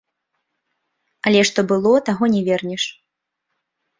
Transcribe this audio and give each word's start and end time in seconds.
Але 1.31 1.41
што 1.49 1.59
было, 1.71 1.93
таго 2.09 2.31
не 2.37 2.41
вернеш. 2.47 2.83